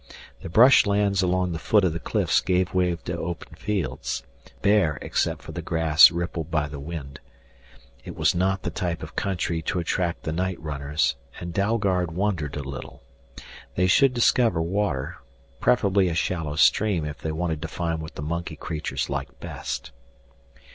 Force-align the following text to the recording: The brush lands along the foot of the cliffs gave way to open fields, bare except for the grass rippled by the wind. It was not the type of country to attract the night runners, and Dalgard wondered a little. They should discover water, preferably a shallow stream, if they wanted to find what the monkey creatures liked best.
The 0.41 0.49
brush 0.49 0.87
lands 0.87 1.21
along 1.21 1.51
the 1.51 1.59
foot 1.59 1.83
of 1.83 1.93
the 1.93 1.99
cliffs 1.99 2.41
gave 2.41 2.73
way 2.73 2.95
to 2.95 3.17
open 3.19 3.53
fields, 3.53 4.23
bare 4.63 4.97
except 4.99 5.43
for 5.43 5.51
the 5.51 5.61
grass 5.61 6.09
rippled 6.09 6.49
by 6.49 6.67
the 6.67 6.79
wind. 6.79 7.19
It 8.03 8.15
was 8.17 8.33
not 8.33 8.63
the 8.63 8.71
type 8.71 9.03
of 9.03 9.15
country 9.15 9.61
to 9.61 9.77
attract 9.77 10.23
the 10.23 10.31
night 10.31 10.59
runners, 10.59 11.17
and 11.39 11.53
Dalgard 11.53 12.13
wondered 12.13 12.55
a 12.57 12.63
little. 12.63 13.03
They 13.75 13.85
should 13.85 14.15
discover 14.15 14.59
water, 14.59 15.19
preferably 15.59 16.07
a 16.09 16.15
shallow 16.15 16.55
stream, 16.55 17.05
if 17.05 17.19
they 17.19 17.31
wanted 17.31 17.61
to 17.61 17.67
find 17.67 18.01
what 18.01 18.15
the 18.15 18.23
monkey 18.23 18.55
creatures 18.55 19.07
liked 19.07 19.39
best. 19.39 19.91